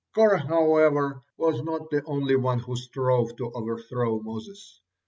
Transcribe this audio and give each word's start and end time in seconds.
Korah, 0.15 0.47
however, 0.47 1.21
was 1.37 1.61
not 1.61 1.91
the 1.91 2.03
only 2.05 2.35
one 2.35 2.57
who 2.57 2.75
strove 2.75 3.35
to 3.35 3.51
overthrow 3.51 4.19
Moses. 4.19 4.81